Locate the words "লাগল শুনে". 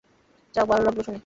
0.83-1.19